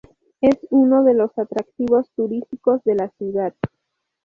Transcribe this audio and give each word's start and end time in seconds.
Es 0.41 0.57
uno 0.71 1.03
de 1.03 1.13
los 1.13 1.29
atractivos 1.37 2.09
turísticos 2.15 2.83
de 2.85 2.95
la 2.95 3.09
ciudad. 3.19 3.53